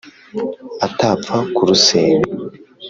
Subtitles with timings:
[0.85, 2.29] atapfa kurusenya,